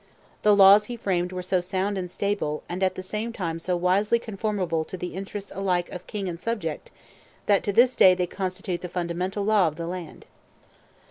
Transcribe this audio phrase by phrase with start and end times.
[0.41, 3.77] The laws he framed were so sound and stable, and at the same time so
[3.77, 6.89] wisely conformable to the interests alike of king and subject,
[7.45, 10.25] that to this day they constitute the fundamental law of the land.